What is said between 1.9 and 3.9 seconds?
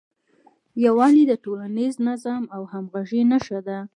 نظم او همغږۍ نښه ده.